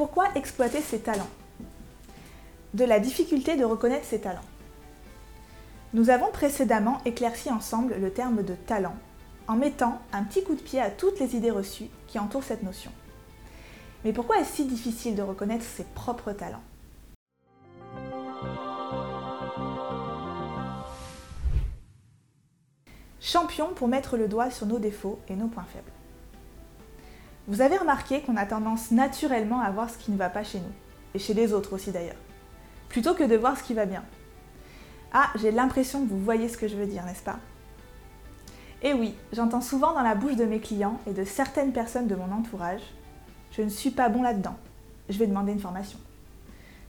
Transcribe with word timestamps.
Pourquoi 0.00 0.30
exploiter 0.34 0.80
ses 0.80 1.00
talents? 1.00 1.28
De 2.72 2.86
la 2.86 3.00
difficulté 3.00 3.58
de 3.58 3.66
reconnaître 3.66 4.06
ses 4.06 4.22
talents. 4.22 4.40
Nous 5.92 6.08
avons 6.08 6.30
précédemment 6.32 7.02
éclairci 7.04 7.50
ensemble 7.50 7.96
le 8.00 8.10
terme 8.10 8.42
de 8.42 8.54
talent 8.54 8.94
en 9.46 9.56
mettant 9.56 10.00
un 10.14 10.24
petit 10.24 10.42
coup 10.42 10.54
de 10.54 10.62
pied 10.62 10.80
à 10.80 10.88
toutes 10.88 11.20
les 11.20 11.36
idées 11.36 11.50
reçues 11.50 11.90
qui 12.06 12.18
entourent 12.18 12.44
cette 12.44 12.62
notion. 12.62 12.90
Mais 14.02 14.14
pourquoi 14.14 14.40
est-ce 14.40 14.54
si 14.54 14.64
difficile 14.64 15.16
de 15.16 15.20
reconnaître 15.20 15.66
ses 15.66 15.84
propres 15.84 16.32
talents? 16.32 16.62
Champion 23.20 23.74
pour 23.74 23.88
mettre 23.88 24.16
le 24.16 24.28
doigt 24.28 24.50
sur 24.50 24.64
nos 24.64 24.78
défauts 24.78 25.20
et 25.28 25.36
nos 25.36 25.48
points 25.48 25.66
faibles. 25.70 25.92
Vous 27.48 27.62
avez 27.62 27.76
remarqué 27.76 28.20
qu'on 28.20 28.36
a 28.36 28.46
tendance 28.46 28.90
naturellement 28.90 29.60
à 29.60 29.70
voir 29.70 29.90
ce 29.90 29.98
qui 29.98 30.10
ne 30.12 30.16
va 30.16 30.28
pas 30.28 30.44
chez 30.44 30.58
nous, 30.58 30.72
et 31.14 31.18
chez 31.18 31.34
les 31.34 31.52
autres 31.52 31.72
aussi 31.72 31.90
d'ailleurs, 31.90 32.16
plutôt 32.88 33.14
que 33.14 33.24
de 33.24 33.36
voir 33.36 33.56
ce 33.56 33.62
qui 33.62 33.74
va 33.74 33.86
bien. 33.86 34.04
Ah, 35.12 35.30
j'ai 35.36 35.50
l'impression 35.50 36.04
que 36.04 36.10
vous 36.10 36.22
voyez 36.22 36.48
ce 36.48 36.56
que 36.56 36.68
je 36.68 36.76
veux 36.76 36.86
dire, 36.86 37.04
n'est-ce 37.04 37.22
pas? 37.22 37.38
Et 38.82 38.94
oui, 38.94 39.14
j'entends 39.32 39.60
souvent 39.60 39.92
dans 39.92 40.02
la 40.02 40.14
bouche 40.14 40.36
de 40.36 40.44
mes 40.44 40.60
clients 40.60 41.00
et 41.06 41.12
de 41.12 41.24
certaines 41.24 41.72
personnes 41.72 42.06
de 42.06 42.14
mon 42.14 42.32
entourage, 42.32 42.82
je 43.52 43.62
ne 43.62 43.68
suis 43.68 43.90
pas 43.90 44.08
bon 44.08 44.22
là-dedans, 44.22 44.56
je 45.08 45.18
vais 45.18 45.26
demander 45.26 45.52
une 45.52 45.60
formation. 45.60 45.98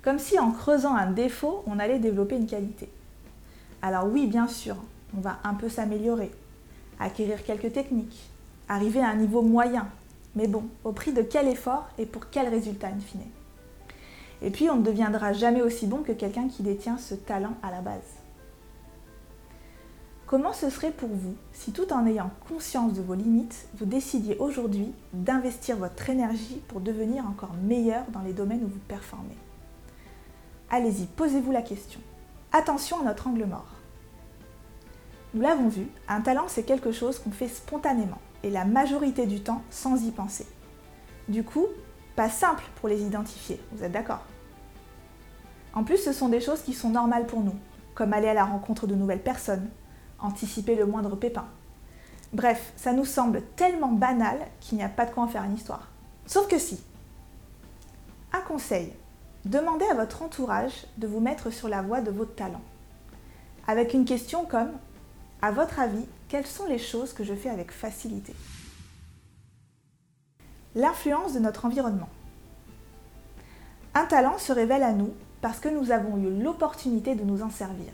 Comme 0.02 0.20
si 0.20 0.40
en 0.40 0.52
creusant 0.52 0.96
un 0.96 1.12
défaut, 1.12 1.64
on 1.68 1.80
allait 1.80 2.00
développer 2.00 2.36
une 2.36 2.48
qualité. 2.48 2.90
Alors 3.82 4.06
oui, 4.06 4.28
bien 4.28 4.48
sûr, 4.48 4.76
on 5.18 5.22
va 5.22 5.40
un 5.44 5.54
peu 5.54 5.70
s'améliorer, 5.70 6.32
acquérir 7.00 7.44
quelques 7.44 7.74
techniques, 7.74 8.30
arriver 8.70 9.02
à 9.02 9.10
un 9.10 9.16
niveau 9.16 9.42
moyen. 9.42 9.88
Mais 10.36 10.48
bon, 10.48 10.64
au 10.84 10.92
prix 10.92 11.12
de 11.12 11.22
quel 11.22 11.48
effort 11.48 11.90
et 11.98 12.06
pour 12.06 12.30
quel 12.30 12.48
résultat 12.48 12.88
in 12.88 13.00
fine? 13.00 13.22
Et 14.42 14.50
puis, 14.50 14.70
on 14.70 14.78
ne 14.78 14.84
deviendra 14.84 15.34
jamais 15.34 15.62
aussi 15.62 15.88
bon 15.88 16.04
que 16.04 16.14
quelqu'un 16.14 16.48
qui 16.48 16.64
détient 16.64 16.98
ce 16.98 17.16
talent 17.16 17.54
à 17.62 17.70
la 17.70 17.82
base. 17.82 18.02
Comment 20.26 20.54
ce 20.54 20.70
serait 20.70 20.92
pour 20.92 21.10
vous 21.10 21.36
si 21.52 21.74
tout 21.74 21.92
en 21.92 22.06
ayant 22.06 22.32
conscience 22.48 22.94
de 22.94 23.02
vos 23.02 23.16
limites, 23.16 23.68
vous 23.78 23.86
décidiez 23.86 24.38
aujourd'hui 24.38 24.94
d'investir 25.12 25.76
votre 25.76 26.10
énergie 26.10 26.62
pour 26.70 26.80
devenir 26.80 27.26
encore 27.28 27.54
meilleur 27.62 28.06
dans 28.14 28.22
les 28.22 28.32
domaines 28.32 28.64
où 28.64 28.70
vous 28.70 28.80
performez? 28.88 29.36
Allez-y, 30.70 31.06
posez-vous 31.06 31.52
la 31.52 31.62
question. 31.62 32.00
Attention 32.54 33.02
à 33.02 33.04
notre 33.04 33.28
angle 33.28 33.46
mort. 33.46 33.76
Nous 35.34 35.42
l'avons 35.42 35.68
vu, 35.68 35.88
un 36.08 36.22
talent 36.22 36.46
c'est 36.48 36.64
quelque 36.64 36.94
chose 36.94 37.20
qu'on 37.20 37.32
fait 37.32 37.50
spontanément 37.50 38.22
et 38.44 38.50
la 38.50 38.66
majorité 38.66 39.26
du 39.26 39.42
temps 39.42 39.62
sans 39.70 40.04
y 40.04 40.12
penser. 40.12 40.48
Du 41.28 41.44
coup, 41.44 41.66
pas 42.16 42.30
simple 42.30 42.64
pour 42.76 42.90
les 42.90 43.02
identifier, 43.02 43.60
vous 43.72 43.84
êtes 43.84 43.92
d'accord? 43.92 44.26
En 45.74 45.84
plus, 45.84 45.98
ce 45.98 46.12
sont 46.12 46.28
des 46.28 46.42
choses 46.42 46.62
qui 46.62 46.74
sont 46.74 46.90
normales 46.90 47.28
pour 47.28 47.42
nous, 47.42 47.56
comme 47.96 48.14
aller 48.14 48.28
à 48.28 48.34
la 48.34 48.44
rencontre 48.44 48.88
de 48.88 48.96
nouvelles 48.96 49.24
personnes, 49.24 49.70
anticiper 50.20 50.76
le 50.76 50.86
moindre 50.86 51.16
pépin. 51.16 51.46
Bref, 52.34 52.74
ça 52.76 52.94
nous 52.94 53.06
semble 53.06 53.42
tellement 53.56 53.92
banal 53.92 54.38
qu'il 54.60 54.78
n'y 54.78 54.84
a 54.84 54.90
pas 54.90 55.06
de 55.06 55.12
quoi 55.12 55.24
en 55.24 55.28
faire 55.28 55.44
une 55.44 55.56
histoire. 55.56 55.90
Sauf 56.26 56.48
que 56.48 56.58
si. 56.58 56.82
Un 58.34 58.42
conseil, 58.42 58.94
demandez 59.46 59.86
à 59.86 59.96
votre 59.96 60.22
entourage 60.22 60.86
de 60.98 61.08
vous 61.08 61.20
mettre 61.20 61.50
sur 61.50 61.68
la 61.68 61.82
voie 61.82 62.02
de 62.02 62.12
votre 62.12 62.36
talent. 62.36 62.62
Avec 63.68 63.94
une 63.94 64.06
question 64.06 64.46
comme 64.46 64.72
à 65.42 65.52
votre 65.52 65.80
avis, 65.80 66.06
quelles 66.32 66.48
sont 66.48 66.66
les 66.66 66.78
choses 66.78 67.12
que 67.12 67.26
je 67.26 67.34
fais 67.34 67.50
avec 67.50 67.74
facilité? 67.74 68.34
L'influence 70.76 71.34
de 71.34 71.40
notre 71.40 71.66
environnement. 71.66 72.08
Un 73.94 74.06
talent 74.06 74.38
se 74.38 74.54
révèle 74.54 74.84
à 74.84 74.94
nous 74.94 75.14
parce 75.42 75.60
que 75.60 75.68
nous 75.68 75.92
avons 75.92 76.16
eu 76.16 76.42
l'opportunité 76.42 77.16
de 77.16 77.26
nous 77.26 77.42
en 77.42 77.50
servir. 77.50 77.92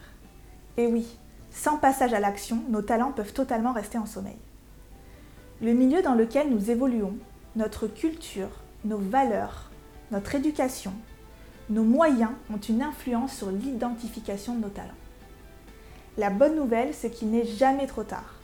Et 0.78 0.86
oui, 0.86 1.18
sans 1.50 1.78
passage 1.78 2.14
à 2.14 2.20
l'action, 2.20 2.62
nos 2.70 2.84
talents 2.84 3.12
peuvent 3.12 3.34
totalement 3.34 3.74
rester 3.74 3.98
en 3.98 4.06
sommeil. 4.06 4.38
Le 5.60 5.74
milieu 5.74 6.04
dans 6.04 6.14
lequel 6.14 6.52
nous 6.52 6.70
évoluons, 6.70 7.18
notre 7.56 7.88
culture, 7.88 8.52
nos 8.86 9.00
valeurs, 9.00 9.72
notre 10.12 10.36
éducation, 10.36 10.94
nos 11.72 11.84
moyens 11.84 12.34
ont 12.54 12.60
une 12.60 12.84
influence 12.84 13.34
sur 13.34 13.50
l'identification 13.50 14.54
de 14.54 14.62
nos 14.62 14.70
talents. 14.70 14.94
La 16.18 16.32
bonne 16.32 16.56
nouvelle, 16.56 16.96
c'est 16.96 17.12
qu'il 17.12 17.30
n'est 17.30 17.46
jamais 17.46 17.86
trop 17.86 18.04
tard. 18.04 18.37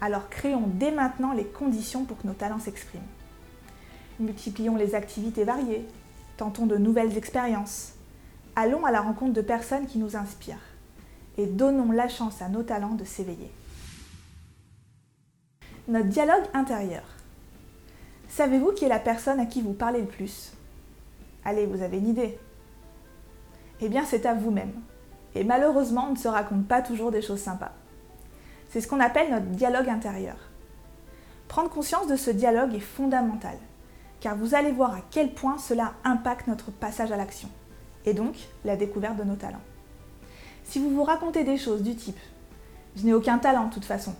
Alors 0.00 0.28
créons 0.28 0.66
dès 0.66 0.92
maintenant 0.92 1.32
les 1.32 1.44
conditions 1.44 2.04
pour 2.04 2.18
que 2.18 2.26
nos 2.26 2.34
talents 2.34 2.60
s'expriment. 2.60 3.02
Multiplions 4.20 4.76
les 4.76 4.94
activités 4.94 5.44
variées, 5.44 5.86
tentons 6.36 6.66
de 6.66 6.76
nouvelles 6.76 7.16
expériences, 7.16 7.94
allons 8.56 8.84
à 8.84 8.90
la 8.90 9.00
rencontre 9.00 9.32
de 9.32 9.40
personnes 9.40 9.86
qui 9.86 9.98
nous 9.98 10.16
inspirent 10.16 10.56
et 11.36 11.46
donnons 11.46 11.92
la 11.92 12.08
chance 12.08 12.42
à 12.42 12.48
nos 12.48 12.62
talents 12.62 12.94
de 12.94 13.04
s'éveiller. 13.04 13.50
Notre 15.86 16.08
dialogue 16.08 16.44
intérieur. 16.52 17.04
Savez-vous 18.28 18.72
qui 18.72 18.84
est 18.84 18.88
la 18.88 18.98
personne 18.98 19.40
à 19.40 19.46
qui 19.46 19.62
vous 19.62 19.72
parlez 19.72 20.00
le 20.00 20.06
plus? 20.06 20.52
Allez, 21.44 21.66
vous 21.66 21.82
avez 21.82 21.98
une 21.98 22.08
idée 22.08 22.38
Eh 23.80 23.88
bien, 23.88 24.04
c'est 24.04 24.26
à 24.26 24.34
vous-même. 24.34 24.72
Et 25.34 25.44
malheureusement, 25.44 26.08
on 26.08 26.12
ne 26.12 26.18
se 26.18 26.28
raconte 26.28 26.66
pas 26.66 26.82
toujours 26.82 27.10
des 27.10 27.22
choses 27.22 27.40
sympas. 27.40 27.72
C'est 28.68 28.80
ce 28.80 28.88
qu'on 28.88 29.00
appelle 29.00 29.30
notre 29.30 29.46
dialogue 29.46 29.88
intérieur. 29.88 30.36
Prendre 31.48 31.70
conscience 31.70 32.06
de 32.06 32.16
ce 32.16 32.30
dialogue 32.30 32.74
est 32.74 32.80
fondamental, 32.80 33.56
car 34.20 34.36
vous 34.36 34.54
allez 34.54 34.72
voir 34.72 34.94
à 34.94 35.00
quel 35.10 35.32
point 35.32 35.58
cela 35.58 35.94
impacte 36.04 36.46
notre 36.46 36.70
passage 36.70 37.10
à 37.12 37.16
l'action, 37.16 37.48
et 38.04 38.12
donc 38.12 38.36
la 38.64 38.76
découverte 38.76 39.16
de 39.16 39.24
nos 39.24 39.36
talents. 39.36 39.62
Si 40.64 40.78
vous 40.78 40.90
vous 40.90 41.04
racontez 41.04 41.44
des 41.44 41.56
choses 41.56 41.82
du 41.82 41.96
type⁇ 41.96 42.16
Je 42.96 43.06
n'ai 43.06 43.14
aucun 43.14 43.38
talent 43.38 43.68
de 43.68 43.74
toute 43.74 43.86
façon⁇ 43.86 44.10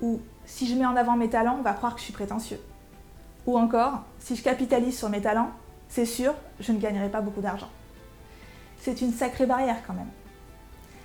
ou⁇ 0.00 0.16
Si 0.46 0.66
je 0.66 0.74
mets 0.74 0.86
en 0.86 0.96
avant 0.96 1.16
mes 1.16 1.28
talents, 1.28 1.56
on 1.58 1.62
va 1.62 1.74
croire 1.74 1.94
que 1.94 2.00
je 2.00 2.04
suis 2.04 2.14
prétentieux⁇ 2.14 2.56
ou 3.46 3.58
encore⁇ 3.58 3.92
Si 4.20 4.36
je 4.36 4.42
capitalise 4.42 4.96
sur 4.96 5.10
mes 5.10 5.20
talents, 5.20 5.50
c'est 5.88 6.06
sûr, 6.06 6.34
je 6.60 6.72
ne 6.72 6.78
gagnerai 6.78 7.10
pas 7.10 7.20
beaucoup 7.20 7.42
d'argent⁇ 7.42 7.66
c'est 8.80 9.02
une 9.02 9.12
sacrée 9.12 9.46
barrière 9.46 9.82
quand 9.86 9.92
même. 9.92 10.08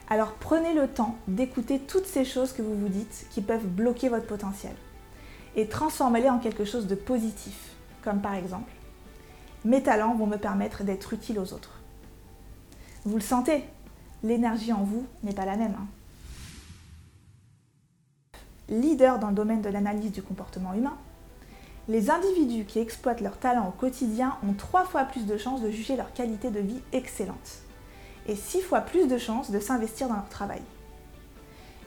Alors 0.10 0.34
prenez 0.34 0.74
le 0.74 0.88
temps 0.88 1.16
d'écouter 1.28 1.80
toutes 1.80 2.06
ces 2.06 2.26
choses 2.26 2.54
que 2.54 2.62
vous 2.62 2.76
vous 2.76 2.90
dites 2.90 3.28
qui 3.32 3.42
peuvent 3.42 3.66
bloquer 3.66 4.10
votre 4.10 4.28
potentiel 4.28 4.76
et 5.56 5.68
transformez-les 5.68 6.30
en 6.30 6.40
quelque 6.40 6.66
chose 6.66 6.86
de 6.86 6.96
positif, 6.96 7.72
comme 8.04 8.22
par 8.22 8.36
exemple 8.36 8.72
mes 9.64 9.82
talents 9.82 10.14
vont 10.14 10.28
me 10.28 10.38
permettre 10.38 10.84
d'être 10.84 11.14
utile 11.14 11.40
aux 11.40 11.54
autres. 11.54 11.80
Vous 13.04 13.16
le 13.16 13.22
sentez, 13.22 13.64
l'énergie 14.24 14.72
en 14.72 14.84
vous 14.84 15.08
n'est 15.24 15.34
pas 15.34 15.46
la 15.46 15.58
même. 15.58 15.76
Hein. 15.80 15.88
Leader 18.70 19.18
dans 19.18 19.30
le 19.30 19.36
domaine 19.36 19.64
de 19.64 19.70
l'analyse 19.70 20.12
du 20.12 20.22
comportement 20.22 20.74
humain, 20.76 20.98
les 21.88 22.12
individus 22.12 22.66
qui 22.66 22.78
exploitent 22.78 23.22
leurs 23.22 23.38
talents 23.38 23.70
au 23.70 23.72
quotidien 23.72 24.38
ont 24.48 24.54
trois 24.54 24.86
fois 24.86 25.04
plus 25.04 25.26
de 25.26 25.38
chances 25.38 25.62
de 25.62 25.72
juger 25.72 25.96
leur 25.96 26.14
qualité 26.14 26.52
de 26.52 26.60
vie 26.60 26.82
excellente 26.94 27.65
et 28.28 28.36
6 28.36 28.62
fois 28.62 28.82
plus 28.82 29.08
de 29.08 29.18
chances 29.18 29.52
de 29.52 29.60
s'investir 29.60 30.08
dans 30.08 30.16
leur 30.16 30.30
travail. 30.30 30.62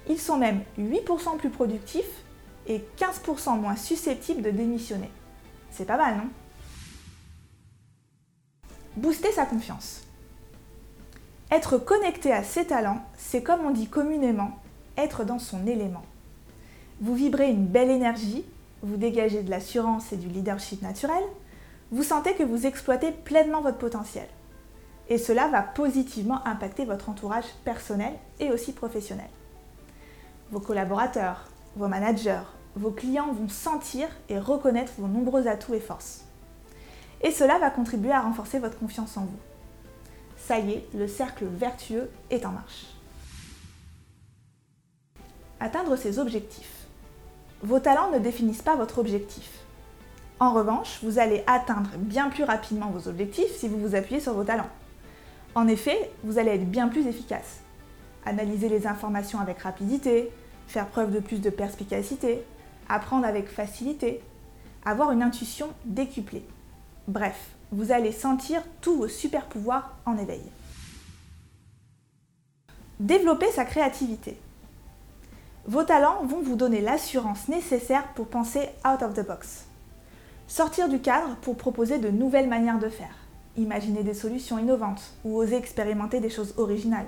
Ils 0.08 0.20
sont 0.20 0.38
même 0.38 0.62
8% 0.78 1.36
plus 1.36 1.50
productifs 1.50 2.24
et 2.66 2.82
15% 2.98 3.58
moins 3.58 3.76
susceptibles 3.76 4.42
de 4.42 4.50
démissionner. 4.50 5.10
C'est 5.70 5.84
pas 5.84 5.96
mal, 5.96 6.16
non? 6.16 6.28
Booster 8.96 9.32
sa 9.32 9.46
confiance. 9.46 10.02
Être 11.50 11.78
connecté 11.78 12.32
à 12.32 12.42
ses 12.42 12.66
talents, 12.66 13.02
c'est 13.16 13.42
comme 13.42 13.64
on 13.64 13.70
dit 13.70 13.88
communément, 13.88 14.58
être 14.96 15.24
dans 15.24 15.38
son 15.38 15.66
élément. 15.66 16.04
Vous 17.00 17.14
vibrez 17.14 17.50
une 17.50 17.66
belle 17.66 17.90
énergie, 17.90 18.44
vous 18.82 18.96
dégagez 18.96 19.42
de 19.42 19.50
l'assurance 19.50 20.12
et 20.12 20.16
du 20.16 20.28
leadership 20.28 20.82
naturel, 20.82 21.22
vous 21.90 22.02
sentez 22.02 22.34
que 22.34 22.42
vous 22.42 22.66
exploitez 22.66 23.12
pleinement 23.12 23.62
votre 23.62 23.78
potentiel 23.78 24.26
et 25.08 25.18
cela 25.18 25.48
va 25.48 25.62
positivement 25.62 26.46
impacter 26.46 26.84
votre 26.84 27.08
entourage 27.08 27.46
personnel 27.64 28.12
et 28.40 28.50
aussi 28.50 28.72
professionnel. 28.72 29.28
Vos 30.50 30.60
collaborateurs, 30.60 31.48
vos 31.76 31.88
managers, 31.88 32.42
vos 32.76 32.90
clients 32.90 33.32
vont 33.32 33.48
sentir 33.48 34.08
et 34.28 34.38
reconnaître 34.38 34.92
vos 34.98 35.08
nombreux 35.08 35.46
atouts 35.46 35.74
et 35.74 35.80
forces. 35.80 36.24
Et 37.22 37.30
cela 37.30 37.58
va 37.58 37.70
contribuer 37.70 38.12
à 38.12 38.20
renforcer 38.20 38.58
votre 38.58 38.78
confiance 38.78 39.16
en 39.16 39.22
vous. 39.22 39.38
Ça 40.36 40.58
y 40.58 40.72
est, 40.72 40.88
le 40.94 41.08
cercle 41.08 41.46
vertueux 41.46 42.10
est 42.30 42.46
en 42.46 42.52
marche. 42.52 42.86
Atteindre 45.60 45.96
ses 45.96 46.18
objectifs. 46.18 46.86
Vos 47.62 47.80
talents 47.80 48.12
ne 48.12 48.20
définissent 48.20 48.62
pas 48.62 48.76
votre 48.76 48.98
objectif. 48.98 49.50
En 50.38 50.52
revanche, 50.52 51.00
vous 51.02 51.18
allez 51.18 51.42
atteindre 51.48 51.90
bien 51.96 52.30
plus 52.30 52.44
rapidement 52.44 52.90
vos 52.90 53.08
objectifs 53.08 53.56
si 53.56 53.66
vous 53.66 53.80
vous 53.80 53.96
appuyez 53.96 54.20
sur 54.20 54.34
vos 54.34 54.44
talents. 54.44 54.70
En 55.58 55.66
effet, 55.66 56.12
vous 56.22 56.38
allez 56.38 56.52
être 56.52 56.70
bien 56.70 56.86
plus 56.86 57.08
efficace. 57.08 57.62
Analyser 58.24 58.68
les 58.68 58.86
informations 58.86 59.40
avec 59.40 59.58
rapidité, 59.58 60.30
faire 60.68 60.86
preuve 60.86 61.12
de 61.12 61.18
plus 61.18 61.40
de 61.40 61.50
perspicacité, 61.50 62.44
apprendre 62.88 63.26
avec 63.26 63.48
facilité, 63.48 64.20
avoir 64.84 65.10
une 65.10 65.20
intuition 65.20 65.66
décuplée. 65.84 66.44
Bref, 67.08 67.50
vous 67.72 67.90
allez 67.90 68.12
sentir 68.12 68.62
tous 68.80 68.94
vos 68.94 69.08
super 69.08 69.46
pouvoirs 69.46 69.96
en 70.06 70.16
éveil. 70.16 70.42
Développer 73.00 73.50
sa 73.50 73.64
créativité. 73.64 74.38
Vos 75.66 75.82
talents 75.82 76.24
vont 76.24 76.40
vous 76.40 76.54
donner 76.54 76.80
l'assurance 76.80 77.48
nécessaire 77.48 78.06
pour 78.14 78.28
penser 78.28 78.68
out 78.86 79.02
of 79.02 79.14
the 79.14 79.26
box. 79.26 79.64
Sortir 80.46 80.88
du 80.88 81.00
cadre 81.00 81.34
pour 81.42 81.56
proposer 81.56 81.98
de 81.98 82.10
nouvelles 82.10 82.48
manières 82.48 82.78
de 82.78 82.88
faire, 82.88 83.16
imaginer 83.62 84.02
des 84.02 84.14
solutions 84.14 84.58
innovantes 84.58 85.12
ou 85.24 85.36
oser 85.36 85.56
expérimenter 85.56 86.20
des 86.20 86.30
choses 86.30 86.54
originales. 86.56 87.06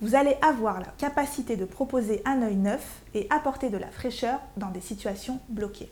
Vous 0.00 0.14
allez 0.14 0.36
avoir 0.42 0.80
la 0.80 0.92
capacité 0.96 1.56
de 1.56 1.64
proposer 1.64 2.22
un 2.24 2.42
œil 2.42 2.56
neuf 2.56 3.02
et 3.14 3.26
apporter 3.30 3.68
de 3.68 3.78
la 3.78 3.88
fraîcheur 3.88 4.40
dans 4.56 4.70
des 4.70 4.80
situations 4.80 5.40
bloquées. 5.48 5.90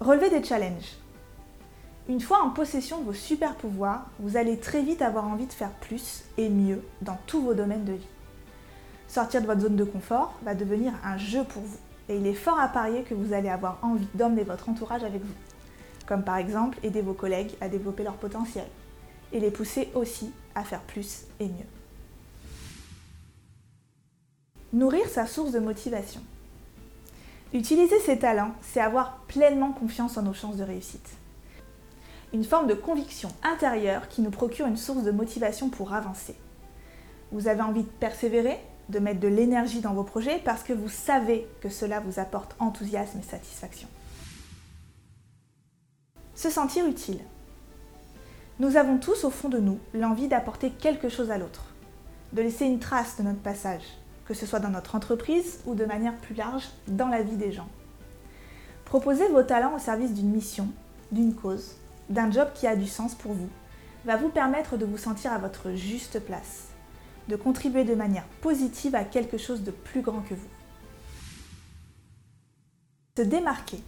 Relever 0.00 0.30
des 0.30 0.42
challenges. 0.42 0.96
Une 2.08 2.20
fois 2.20 2.42
en 2.42 2.50
possession 2.50 2.98
de 2.98 3.04
vos 3.04 3.12
super 3.14 3.54
pouvoirs, 3.54 4.10
vous 4.18 4.36
allez 4.36 4.58
très 4.58 4.82
vite 4.82 5.00
avoir 5.00 5.26
envie 5.26 5.46
de 5.46 5.52
faire 5.52 5.70
plus 5.70 6.24
et 6.36 6.48
mieux 6.48 6.82
dans 7.02 7.16
tous 7.26 7.40
vos 7.40 7.54
domaines 7.54 7.84
de 7.84 7.94
vie. 7.94 8.06
Sortir 9.08 9.40
de 9.40 9.46
votre 9.46 9.60
zone 9.60 9.76
de 9.76 9.84
confort 9.84 10.34
va 10.42 10.54
devenir 10.54 10.92
un 11.04 11.16
jeu 11.16 11.44
pour 11.44 11.62
vous 11.62 11.78
et 12.08 12.16
il 12.16 12.26
est 12.26 12.34
fort 12.34 12.58
à 12.58 12.68
parier 12.68 13.02
que 13.02 13.14
vous 13.14 13.32
allez 13.32 13.48
avoir 13.48 13.78
envie 13.82 14.08
d'emmener 14.14 14.42
votre 14.42 14.68
entourage 14.68 15.04
avec 15.04 15.22
vous. 15.22 15.53
Comme 16.06 16.24
par 16.24 16.36
exemple 16.36 16.78
aider 16.82 17.00
vos 17.00 17.14
collègues 17.14 17.52
à 17.60 17.68
développer 17.68 18.02
leur 18.02 18.16
potentiel 18.16 18.66
et 19.32 19.40
les 19.40 19.50
pousser 19.50 19.88
aussi 19.94 20.32
à 20.54 20.62
faire 20.62 20.82
plus 20.82 21.24
et 21.40 21.46
mieux. 21.46 21.66
Nourrir 24.72 25.08
sa 25.08 25.26
source 25.26 25.52
de 25.52 25.60
motivation. 25.60 26.20
Utiliser 27.52 28.00
ses 28.00 28.18
talents, 28.18 28.52
c'est 28.62 28.80
avoir 28.80 29.18
pleinement 29.28 29.72
confiance 29.72 30.16
en 30.16 30.22
nos 30.22 30.34
chances 30.34 30.56
de 30.56 30.64
réussite. 30.64 31.08
Une 32.32 32.42
forme 32.42 32.66
de 32.66 32.74
conviction 32.74 33.28
intérieure 33.44 34.08
qui 34.08 34.22
nous 34.22 34.30
procure 34.30 34.66
une 34.66 34.76
source 34.76 35.04
de 35.04 35.12
motivation 35.12 35.68
pour 35.68 35.94
avancer. 35.94 36.34
Vous 37.30 37.46
avez 37.46 37.62
envie 37.62 37.84
de 37.84 37.88
persévérer, 37.88 38.58
de 38.88 38.98
mettre 38.98 39.20
de 39.20 39.28
l'énergie 39.28 39.80
dans 39.80 39.94
vos 39.94 40.02
projets 40.02 40.40
parce 40.44 40.64
que 40.64 40.72
vous 40.72 40.88
savez 40.88 41.46
que 41.60 41.68
cela 41.68 42.00
vous 42.00 42.18
apporte 42.18 42.56
enthousiasme 42.58 43.20
et 43.20 43.22
satisfaction. 43.22 43.88
Se 46.34 46.50
sentir 46.50 46.86
utile. 46.86 47.20
Nous 48.58 48.76
avons 48.76 48.98
tous 48.98 49.24
au 49.24 49.30
fond 49.30 49.48
de 49.48 49.58
nous 49.58 49.78
l'envie 49.94 50.26
d'apporter 50.26 50.70
quelque 50.70 51.08
chose 51.08 51.30
à 51.30 51.38
l'autre, 51.38 51.66
de 52.32 52.42
laisser 52.42 52.66
une 52.66 52.80
trace 52.80 53.16
de 53.16 53.22
notre 53.22 53.40
passage, 53.40 53.84
que 54.26 54.34
ce 54.34 54.44
soit 54.44 54.58
dans 54.58 54.70
notre 54.70 54.96
entreprise 54.96 55.60
ou 55.64 55.74
de 55.74 55.84
manière 55.84 56.16
plus 56.16 56.34
large 56.34 56.68
dans 56.88 57.08
la 57.08 57.22
vie 57.22 57.36
des 57.36 57.52
gens. 57.52 57.68
Proposez 58.84 59.28
vos 59.28 59.44
talents 59.44 59.76
au 59.76 59.78
service 59.78 60.12
d'une 60.12 60.30
mission, 60.30 60.68
d'une 61.12 61.34
cause, 61.34 61.76
d'un 62.08 62.30
job 62.30 62.48
qui 62.52 62.66
a 62.66 62.74
du 62.74 62.86
sens 62.86 63.14
pour 63.14 63.32
vous, 63.32 63.48
va 64.04 64.16
vous 64.16 64.28
permettre 64.28 64.76
de 64.76 64.84
vous 64.84 64.98
sentir 64.98 65.32
à 65.32 65.38
votre 65.38 65.72
juste 65.72 66.18
place, 66.18 66.68
de 67.28 67.36
contribuer 67.36 67.84
de 67.84 67.94
manière 67.94 68.26
positive 68.40 68.96
à 68.96 69.04
quelque 69.04 69.38
chose 69.38 69.62
de 69.62 69.70
plus 69.70 70.02
grand 70.02 70.20
que 70.20 70.34
vous. 70.34 70.48
Se 73.16 73.22
démarquer. 73.22 73.78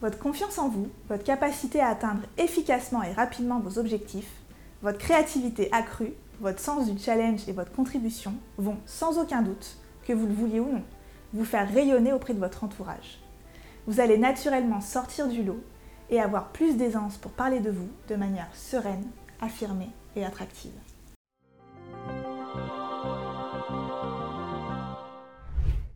Votre 0.00 0.18
confiance 0.18 0.58
en 0.58 0.68
vous, 0.68 0.88
votre 1.08 1.24
capacité 1.24 1.80
à 1.80 1.88
atteindre 1.88 2.22
efficacement 2.36 3.02
et 3.02 3.12
rapidement 3.12 3.58
vos 3.58 3.80
objectifs, 3.80 4.30
votre 4.80 4.98
créativité 4.98 5.68
accrue 5.72 6.12
votre 6.40 6.60
sens 6.60 6.88
du 6.88 6.98
challenge 7.02 7.48
et 7.48 7.52
votre 7.52 7.72
contribution 7.72 8.34
vont, 8.58 8.76
sans 8.86 9.18
aucun 9.18 9.42
doute, 9.42 9.76
que 10.06 10.12
vous 10.12 10.26
le 10.26 10.34
vouliez 10.34 10.60
ou 10.60 10.70
non, 10.70 10.84
vous 11.32 11.44
faire 11.44 11.68
rayonner 11.72 12.12
auprès 12.12 12.32
de 12.32 12.38
votre 12.38 12.62
entourage. 12.62 13.18
Vous 13.88 13.98
allez 13.98 14.18
naturellement 14.18 14.80
sortir 14.80 15.26
du 15.26 15.42
lot 15.42 15.60
et 16.10 16.20
avoir 16.20 16.48
plus 16.52 16.76
d'aisance 16.76 17.16
pour 17.16 17.32
parler 17.32 17.58
de 17.58 17.70
vous 17.70 17.88
de 18.08 18.14
manière 18.14 18.48
sereine, 18.54 19.04
affirmée 19.40 19.90
et 20.14 20.24
attractive. 20.24 20.70